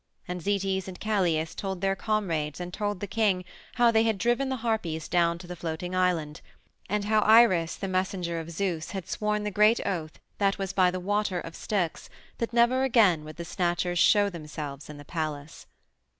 [0.27, 4.49] And Zetes and Calais told their comrades and told the king how they had driven
[4.49, 6.41] the Harpies down to the Floating Island,
[6.89, 10.89] and how Iris, the messenger of Zeus, had sworn the great oath that was by
[10.89, 12.09] the Water of Styx
[12.39, 15.67] that never again would the Snatchers show themselves in the palace.